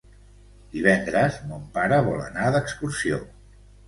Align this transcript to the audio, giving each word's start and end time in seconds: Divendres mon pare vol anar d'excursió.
Divendres 0.77 1.37
mon 1.49 1.67
pare 1.75 1.99
vol 2.07 2.23
anar 2.29 2.47
d'excursió. 2.57 3.21